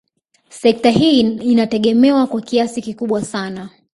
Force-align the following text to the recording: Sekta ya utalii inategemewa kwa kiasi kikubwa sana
Sekta 0.49 0.89
ya 0.89 0.95
utalii 0.99 1.19
inategemewa 1.19 2.27
kwa 2.27 2.41
kiasi 2.41 2.81
kikubwa 2.81 3.21
sana 3.25 3.69